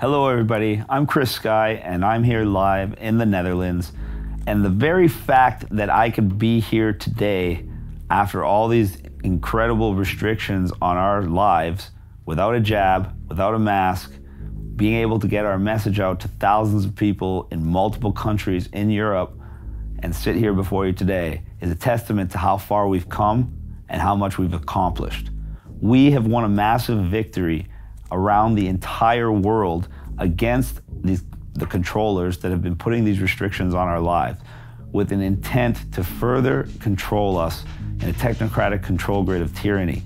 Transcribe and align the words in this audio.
Hello, 0.00 0.28
everybody. 0.28 0.80
I'm 0.88 1.08
Chris 1.08 1.32
Sky, 1.32 1.70
and 1.70 2.04
I'm 2.04 2.22
here 2.22 2.44
live 2.44 2.94
in 3.00 3.18
the 3.18 3.26
Netherlands. 3.26 3.90
And 4.46 4.64
the 4.64 4.68
very 4.68 5.08
fact 5.08 5.64
that 5.70 5.90
I 5.90 6.10
could 6.10 6.38
be 6.38 6.60
here 6.60 6.92
today 6.92 7.64
after 8.08 8.44
all 8.44 8.68
these 8.68 8.96
incredible 9.24 9.96
restrictions 9.96 10.70
on 10.80 10.96
our 10.96 11.22
lives 11.22 11.90
without 12.26 12.54
a 12.54 12.60
jab, 12.60 13.12
without 13.28 13.54
a 13.54 13.58
mask, 13.58 14.12
being 14.76 14.94
able 14.94 15.18
to 15.18 15.26
get 15.26 15.44
our 15.44 15.58
message 15.58 15.98
out 15.98 16.20
to 16.20 16.28
thousands 16.28 16.84
of 16.84 16.94
people 16.94 17.48
in 17.50 17.66
multiple 17.66 18.12
countries 18.12 18.68
in 18.72 18.90
Europe 18.90 19.36
and 20.04 20.14
sit 20.14 20.36
here 20.36 20.52
before 20.52 20.86
you 20.86 20.92
today 20.92 21.42
is 21.60 21.72
a 21.72 21.74
testament 21.74 22.30
to 22.30 22.38
how 22.38 22.56
far 22.56 22.86
we've 22.86 23.08
come 23.08 23.52
and 23.88 24.00
how 24.00 24.14
much 24.14 24.38
we've 24.38 24.54
accomplished. 24.54 25.30
We 25.80 26.12
have 26.12 26.28
won 26.28 26.44
a 26.44 26.48
massive 26.48 27.04
victory 27.06 27.66
around 28.10 28.54
the 28.54 28.68
entire 28.68 29.32
world 29.32 29.88
against 30.18 30.80
these, 31.02 31.22
the 31.54 31.66
controllers 31.66 32.38
that 32.38 32.50
have 32.50 32.62
been 32.62 32.76
putting 32.76 33.04
these 33.04 33.20
restrictions 33.20 33.74
on 33.74 33.88
our 33.88 34.00
lives 34.00 34.40
with 34.92 35.12
an 35.12 35.20
intent 35.20 35.92
to 35.92 36.02
further 36.02 36.68
control 36.80 37.36
us 37.36 37.64
in 38.00 38.08
a 38.08 38.12
technocratic 38.12 38.82
control 38.82 39.22
grid 39.22 39.42
of 39.42 39.54
tyranny. 39.54 40.02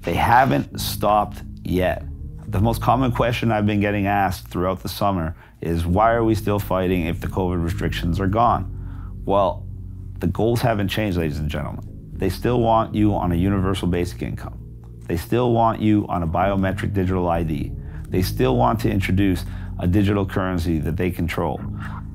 They 0.00 0.14
haven't 0.14 0.80
stopped 0.80 1.42
yet. 1.62 2.04
The 2.48 2.60
most 2.60 2.82
common 2.82 3.12
question 3.12 3.52
I've 3.52 3.66
been 3.66 3.80
getting 3.80 4.06
asked 4.06 4.48
throughout 4.48 4.82
the 4.82 4.88
summer 4.88 5.36
is 5.60 5.86
why 5.86 6.12
are 6.12 6.24
we 6.24 6.34
still 6.34 6.58
fighting 6.58 7.06
if 7.06 7.20
the 7.20 7.28
COVID 7.28 7.62
restrictions 7.62 8.20
are 8.20 8.26
gone? 8.26 9.22
Well, 9.24 9.66
the 10.18 10.26
goals 10.26 10.60
haven't 10.60 10.88
changed, 10.88 11.18
ladies 11.18 11.38
and 11.38 11.48
gentlemen. 11.48 11.84
They 12.12 12.30
still 12.30 12.60
want 12.60 12.94
you 12.94 13.14
on 13.14 13.32
a 13.32 13.34
universal 13.34 13.88
basic 13.88 14.22
income. 14.22 14.58
They 15.06 15.16
still 15.16 15.52
want 15.52 15.80
you 15.80 16.06
on 16.08 16.22
a 16.22 16.26
biometric 16.26 16.92
digital 16.92 17.28
ID. 17.28 17.72
They 18.12 18.22
still 18.22 18.56
want 18.56 18.78
to 18.80 18.90
introduce 18.90 19.44
a 19.80 19.86
digital 19.86 20.26
currency 20.26 20.78
that 20.78 20.96
they 20.96 21.10
control. 21.10 21.60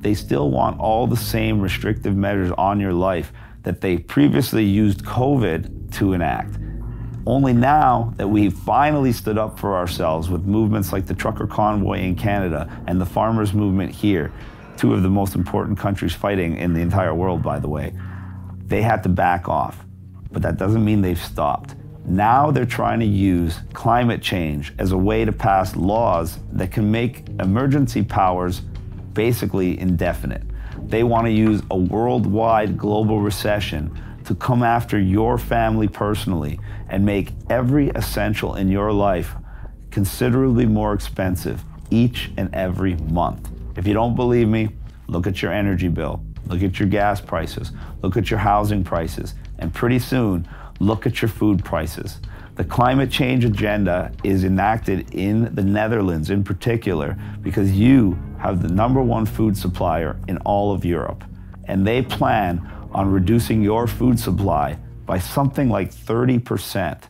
They 0.00 0.14
still 0.14 0.50
want 0.50 0.78
all 0.78 1.08
the 1.08 1.16
same 1.16 1.60
restrictive 1.60 2.16
measures 2.16 2.52
on 2.56 2.78
your 2.78 2.92
life 2.92 3.32
that 3.64 3.80
they 3.80 3.98
previously 3.98 4.64
used 4.64 5.04
COVID 5.04 5.92
to 5.96 6.12
enact. 6.12 6.56
Only 7.26 7.52
now 7.52 8.14
that 8.16 8.28
we've 8.28 8.54
finally 8.54 9.12
stood 9.12 9.36
up 9.36 9.58
for 9.58 9.76
ourselves 9.76 10.30
with 10.30 10.44
movements 10.44 10.92
like 10.92 11.06
the 11.06 11.14
trucker 11.14 11.46
convoy 11.46 11.98
in 11.98 12.14
Canada 12.14 12.70
and 12.86 13.00
the 13.00 13.04
farmers 13.04 13.52
movement 13.52 13.90
here, 13.90 14.32
two 14.76 14.94
of 14.94 15.02
the 15.02 15.10
most 15.10 15.34
important 15.34 15.76
countries 15.76 16.14
fighting 16.14 16.56
in 16.56 16.72
the 16.72 16.80
entire 16.80 17.14
world, 17.14 17.42
by 17.42 17.58
the 17.58 17.68
way, 17.68 17.92
they 18.66 18.82
had 18.82 19.02
to 19.02 19.08
back 19.08 19.48
off. 19.48 19.84
But 20.30 20.42
that 20.42 20.58
doesn't 20.58 20.84
mean 20.84 21.02
they've 21.02 21.20
stopped. 21.20 21.74
Now 22.08 22.50
they're 22.50 22.64
trying 22.64 23.00
to 23.00 23.06
use 23.06 23.58
climate 23.74 24.22
change 24.22 24.72
as 24.78 24.92
a 24.92 24.96
way 24.96 25.26
to 25.26 25.32
pass 25.32 25.76
laws 25.76 26.38
that 26.52 26.72
can 26.72 26.90
make 26.90 27.28
emergency 27.38 28.02
powers 28.02 28.60
basically 29.12 29.78
indefinite. 29.78 30.42
They 30.86 31.02
want 31.02 31.26
to 31.26 31.30
use 31.30 31.60
a 31.70 31.76
worldwide 31.76 32.78
global 32.78 33.20
recession 33.20 33.94
to 34.24 34.34
come 34.34 34.62
after 34.62 34.98
your 34.98 35.36
family 35.36 35.86
personally 35.86 36.58
and 36.88 37.04
make 37.04 37.32
every 37.50 37.90
essential 37.90 38.54
in 38.54 38.68
your 38.68 38.90
life 38.90 39.34
considerably 39.90 40.64
more 40.64 40.94
expensive 40.94 41.62
each 41.90 42.30
and 42.38 42.54
every 42.54 42.96
month. 42.96 43.50
If 43.76 43.86
you 43.86 43.92
don't 43.92 44.16
believe 44.16 44.48
me, 44.48 44.70
look 45.08 45.26
at 45.26 45.42
your 45.42 45.52
energy 45.52 45.88
bill, 45.88 46.24
look 46.46 46.62
at 46.62 46.78
your 46.80 46.88
gas 46.88 47.20
prices, 47.20 47.72
look 48.02 48.16
at 48.16 48.30
your 48.30 48.38
housing 48.38 48.82
prices, 48.82 49.34
and 49.58 49.74
pretty 49.74 49.98
soon, 49.98 50.48
look 50.80 51.06
at 51.06 51.22
your 51.22 51.28
food 51.28 51.64
prices. 51.64 52.20
The 52.54 52.64
climate 52.64 53.10
change 53.10 53.44
agenda 53.44 54.10
is 54.24 54.44
enacted 54.44 55.14
in 55.14 55.54
the 55.54 55.62
Netherlands 55.62 56.30
in 56.30 56.42
particular 56.42 57.16
because 57.40 57.72
you 57.72 58.18
have 58.38 58.62
the 58.62 58.68
number 58.68 59.00
one 59.00 59.26
food 59.26 59.56
supplier 59.56 60.18
in 60.26 60.38
all 60.38 60.72
of 60.72 60.84
Europe. 60.84 61.22
And 61.66 61.86
they 61.86 62.02
plan 62.02 62.68
on 62.92 63.12
reducing 63.12 63.62
your 63.62 63.86
food 63.86 64.18
supply 64.18 64.78
by 65.06 65.18
something 65.18 65.68
like 65.68 65.94
30%. 65.94 67.02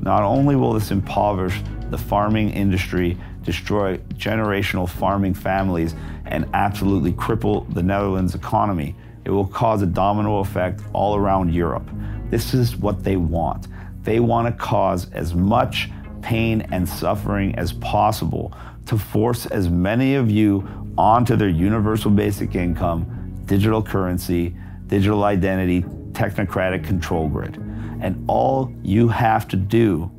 Not 0.00 0.22
only 0.22 0.56
will 0.56 0.72
this 0.72 0.90
impoverish 0.90 1.62
the 1.90 1.98
farming 1.98 2.50
industry, 2.50 3.16
destroy 3.44 3.98
generational 4.14 4.88
farming 4.88 5.34
families, 5.34 5.94
and 6.26 6.48
absolutely 6.52 7.12
cripple 7.12 7.72
the 7.74 7.82
Netherlands 7.82 8.34
economy, 8.34 8.96
it 9.24 9.30
will 9.30 9.46
cause 9.46 9.82
a 9.82 9.86
domino 9.86 10.38
effect 10.38 10.80
all 10.92 11.16
around 11.16 11.54
Europe. 11.54 11.88
This 12.30 12.54
is 12.54 12.76
what 12.76 13.04
they 13.04 13.16
want. 13.16 13.68
They 14.02 14.20
want 14.20 14.46
to 14.46 14.62
cause 14.62 15.10
as 15.12 15.34
much 15.34 15.90
pain 16.22 16.62
and 16.72 16.88
suffering 16.88 17.54
as 17.56 17.72
possible 17.72 18.52
to 18.86 18.98
force 18.98 19.46
as 19.46 19.68
many 19.68 20.14
of 20.14 20.30
you 20.30 20.66
onto 20.98 21.36
their 21.36 21.48
universal 21.48 22.10
basic 22.10 22.54
income, 22.54 23.42
digital 23.46 23.82
currency, 23.82 24.56
digital 24.86 25.24
identity, 25.24 25.82
technocratic 26.12 26.84
control 26.84 27.28
grid. 27.28 27.56
And 28.00 28.24
all 28.28 28.72
you 28.82 29.08
have 29.08 29.48
to 29.48 29.56
do 29.56 30.10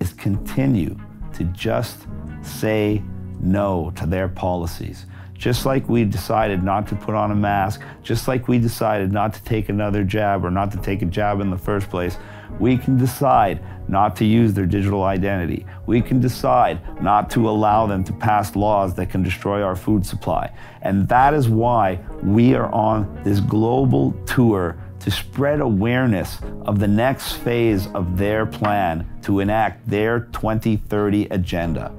is 0.00 0.12
continue 0.12 0.98
to 1.34 1.44
just 1.44 2.06
say 2.42 3.02
no 3.40 3.92
to 3.96 4.06
their 4.06 4.28
policies. 4.28 5.06
Just 5.38 5.66
like 5.66 5.88
we 5.88 6.04
decided 6.04 6.62
not 6.62 6.86
to 6.88 6.96
put 6.96 7.14
on 7.14 7.30
a 7.30 7.34
mask, 7.34 7.82
just 8.02 8.26
like 8.28 8.48
we 8.48 8.58
decided 8.58 9.12
not 9.12 9.34
to 9.34 9.42
take 9.42 9.68
another 9.68 10.02
jab 10.04 10.44
or 10.44 10.50
not 10.50 10.70
to 10.72 10.78
take 10.78 11.02
a 11.02 11.06
jab 11.06 11.40
in 11.40 11.50
the 11.50 11.58
first 11.58 11.90
place, 11.90 12.16
we 12.58 12.76
can 12.76 12.96
decide 12.96 13.60
not 13.88 14.16
to 14.16 14.24
use 14.24 14.54
their 14.54 14.66
digital 14.66 15.04
identity. 15.04 15.66
We 15.86 16.00
can 16.00 16.20
decide 16.20 16.80
not 17.02 17.30
to 17.30 17.48
allow 17.48 17.86
them 17.86 18.02
to 18.04 18.12
pass 18.12 18.56
laws 18.56 18.94
that 18.94 19.10
can 19.10 19.22
destroy 19.22 19.62
our 19.62 19.76
food 19.76 20.04
supply. 20.04 20.52
And 20.82 21.08
that 21.08 21.34
is 21.34 21.48
why 21.48 22.00
we 22.22 22.54
are 22.54 22.72
on 22.72 23.20
this 23.22 23.40
global 23.40 24.12
tour 24.26 24.76
to 25.00 25.10
spread 25.10 25.60
awareness 25.60 26.38
of 26.62 26.78
the 26.80 26.88
next 26.88 27.34
phase 27.34 27.86
of 27.88 28.16
their 28.16 28.46
plan 28.46 29.08
to 29.22 29.40
enact 29.40 29.88
their 29.88 30.20
2030 30.32 31.26
agenda. 31.26 31.92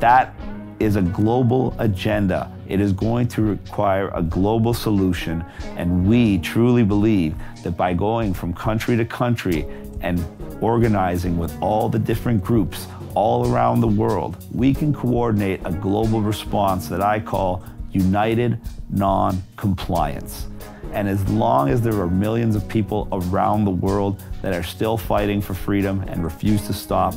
That 0.00 0.34
is 0.78 0.96
a 0.96 1.02
global 1.02 1.74
agenda. 1.78 2.52
It 2.72 2.80
is 2.80 2.94
going 2.94 3.28
to 3.28 3.42
require 3.42 4.08
a 4.14 4.22
global 4.22 4.72
solution, 4.72 5.44
and 5.76 6.06
we 6.06 6.38
truly 6.38 6.82
believe 6.82 7.34
that 7.64 7.76
by 7.76 7.92
going 7.92 8.32
from 8.32 8.54
country 8.54 8.96
to 8.96 9.04
country 9.04 9.66
and 10.00 10.24
organizing 10.62 11.36
with 11.36 11.54
all 11.60 11.90
the 11.90 11.98
different 11.98 12.42
groups 12.42 12.86
all 13.14 13.52
around 13.52 13.82
the 13.82 13.88
world, 13.88 14.42
we 14.54 14.72
can 14.72 14.94
coordinate 14.94 15.60
a 15.66 15.70
global 15.70 16.22
response 16.22 16.88
that 16.88 17.02
I 17.02 17.20
call 17.20 17.62
united 17.90 18.58
non 18.88 19.42
compliance. 19.56 20.46
And 20.94 21.10
as 21.10 21.22
long 21.28 21.68
as 21.68 21.82
there 21.82 22.00
are 22.00 22.08
millions 22.08 22.56
of 22.56 22.66
people 22.68 23.06
around 23.12 23.66
the 23.66 23.70
world 23.70 24.22
that 24.40 24.54
are 24.54 24.62
still 24.62 24.96
fighting 24.96 25.42
for 25.42 25.52
freedom 25.52 26.02
and 26.08 26.24
refuse 26.24 26.66
to 26.68 26.72
stop, 26.72 27.14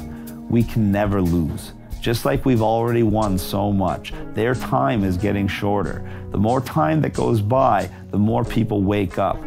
we 0.49 0.63
can 0.63 0.91
never 0.91 1.21
lose. 1.21 1.71
Just 2.01 2.25
like 2.25 2.45
we've 2.45 2.61
already 2.61 3.03
won 3.03 3.37
so 3.37 3.71
much, 3.71 4.13
their 4.33 4.53
time 4.53 5.03
is 5.03 5.17
getting 5.17 5.47
shorter. 5.47 6.07
The 6.31 6.37
more 6.37 6.61
time 6.61 7.01
that 7.01 7.13
goes 7.13 7.41
by, 7.41 7.89
the 8.11 8.19
more 8.19 8.43
people 8.43 8.83
wake 8.83 9.17
up, 9.17 9.37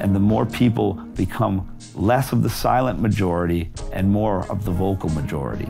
and 0.00 0.14
the 0.14 0.20
more 0.20 0.46
people 0.46 0.94
become 1.14 1.76
less 1.94 2.32
of 2.32 2.42
the 2.42 2.50
silent 2.50 3.00
majority 3.00 3.70
and 3.92 4.10
more 4.10 4.50
of 4.50 4.64
the 4.64 4.70
vocal 4.70 5.10
majority. 5.10 5.68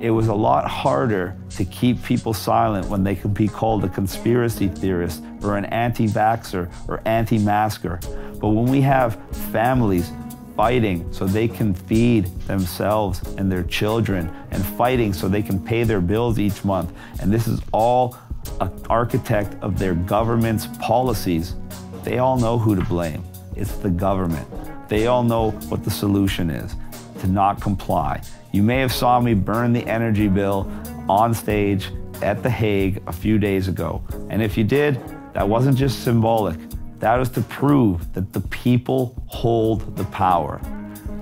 It 0.00 0.10
was 0.10 0.28
a 0.28 0.34
lot 0.34 0.68
harder 0.68 1.36
to 1.50 1.64
keep 1.64 2.02
people 2.04 2.32
silent 2.32 2.86
when 2.86 3.02
they 3.02 3.16
could 3.16 3.34
be 3.34 3.48
called 3.48 3.84
a 3.84 3.88
conspiracy 3.88 4.68
theorist 4.68 5.24
or 5.42 5.56
an 5.56 5.64
anti 5.66 6.06
vaxxer 6.06 6.70
or 6.86 7.02
anti 7.04 7.38
masker. 7.38 7.98
But 8.40 8.50
when 8.50 8.66
we 8.66 8.80
have 8.82 9.18
families 9.50 10.12
fighting 10.58 11.06
so 11.12 11.24
they 11.24 11.46
can 11.46 11.72
feed 11.72 12.24
themselves 12.48 13.22
and 13.36 13.50
their 13.50 13.62
children, 13.62 14.28
and 14.50 14.66
fighting 14.66 15.12
so 15.12 15.28
they 15.28 15.40
can 15.40 15.64
pay 15.64 15.84
their 15.84 16.00
bills 16.00 16.40
each 16.40 16.64
month, 16.64 16.92
and 17.20 17.32
this 17.32 17.46
is 17.46 17.60
all 17.72 18.18
an 18.60 18.72
architect 18.90 19.54
of 19.62 19.78
their 19.78 19.94
government's 19.94 20.66
policies, 20.80 21.54
they 22.02 22.18
all 22.18 22.36
know 22.36 22.58
who 22.58 22.74
to 22.74 22.84
blame. 22.86 23.22
It's 23.54 23.76
the 23.76 23.90
government. 23.90 24.48
They 24.88 25.06
all 25.06 25.22
know 25.22 25.52
what 25.68 25.84
the 25.84 25.92
solution 25.92 26.50
is 26.50 26.74
to 27.20 27.28
not 27.28 27.60
comply. 27.60 28.20
You 28.50 28.64
may 28.64 28.80
have 28.80 28.92
saw 28.92 29.20
me 29.20 29.34
burn 29.34 29.72
the 29.72 29.86
energy 29.86 30.26
bill 30.26 30.68
on 31.08 31.34
stage 31.34 31.92
at 32.20 32.42
The 32.42 32.50
Hague 32.50 33.00
a 33.06 33.12
few 33.12 33.38
days 33.38 33.68
ago. 33.68 34.02
And 34.28 34.42
if 34.42 34.58
you 34.58 34.64
did, 34.64 35.00
that 35.34 35.48
wasn't 35.48 35.78
just 35.78 36.02
symbolic. 36.02 36.58
That 36.98 37.16
was 37.16 37.28
to 37.30 37.40
prove 37.42 38.12
that 38.14 38.32
the 38.32 38.40
people 38.40 39.14
hold 39.26 39.96
the 39.96 40.04
power. 40.04 40.60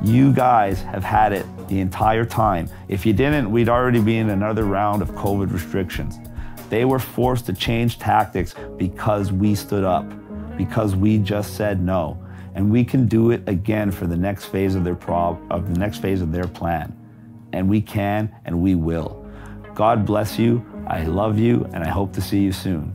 You 0.02 0.32
guys 0.32 0.82
have 0.82 1.04
had 1.04 1.32
it 1.32 1.46
the 1.68 1.80
entire 1.80 2.24
time. 2.24 2.68
If 2.88 3.04
you 3.04 3.12
didn't, 3.12 3.50
we'd 3.50 3.68
already 3.68 4.00
be 4.00 4.18
in 4.18 4.30
another 4.30 4.64
round 4.64 5.02
of 5.02 5.10
COVID 5.10 5.52
restrictions. 5.52 6.18
They 6.68 6.84
were 6.84 6.98
forced 6.98 7.46
to 7.46 7.52
change 7.52 7.98
tactics 7.98 8.54
because 8.76 9.32
we 9.32 9.54
stood 9.54 9.84
up, 9.84 10.06
because 10.56 10.96
we 10.96 11.18
just 11.18 11.56
said 11.56 11.82
no. 11.82 12.18
And 12.54 12.70
we 12.70 12.84
can 12.84 13.06
do 13.06 13.30
it 13.30 13.46
again 13.46 13.90
for 13.90 14.06
the 14.06 14.16
next 14.16 14.46
phase 14.46 14.74
of 14.74 14.84
their 14.84 14.94
prob- 14.94 15.40
of 15.50 15.72
the 15.72 15.78
next 15.78 15.98
phase 15.98 16.22
of 16.22 16.32
their 16.32 16.46
plan 16.46 16.96
and 17.56 17.68
we 17.68 17.80
can 17.80 18.30
and 18.44 18.60
we 18.62 18.74
will. 18.74 19.24
God 19.74 20.06
bless 20.06 20.38
you. 20.38 20.64
I 20.86 21.04
love 21.04 21.38
you 21.38 21.68
and 21.72 21.82
I 21.82 21.88
hope 21.88 22.12
to 22.14 22.20
see 22.20 22.40
you 22.40 22.52
soon. 22.52 22.94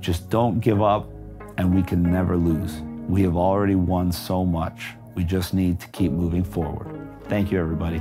Just 0.00 0.28
don't 0.30 0.60
give 0.60 0.82
up 0.82 1.08
and 1.60 1.74
we 1.74 1.82
can 1.82 2.02
never 2.02 2.38
lose. 2.38 2.80
We 3.06 3.22
have 3.24 3.36
already 3.36 3.74
won 3.74 4.12
so 4.12 4.46
much. 4.46 4.94
We 5.14 5.24
just 5.24 5.52
need 5.52 5.78
to 5.80 5.88
keep 5.88 6.10
moving 6.10 6.42
forward. 6.42 7.06
Thank 7.24 7.52
you, 7.52 7.60
everybody. 7.60 8.00